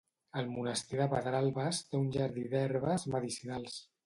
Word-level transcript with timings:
El 0.39 0.47
monestir 0.53 0.97
de 1.01 1.05
Pedralbes 1.11 1.83
té 1.91 2.01
un 2.01 2.09
jardí 2.17 2.47
d'herbes 2.55 3.07
medicinals. 3.19 3.79